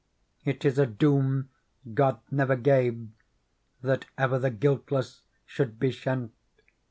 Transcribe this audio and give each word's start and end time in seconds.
It 0.45 0.65
is 0.65 0.79
a 0.79 0.87
doom 0.87 1.49
God 1.93 2.21
never 2.31 2.55
gave 2.55 3.07
That 3.83 4.05
ever 4.17 4.39
the 4.39 4.49
guiltless 4.49 5.21
should 5.45 5.79
be 5.79 5.91
shent. 5.91 6.31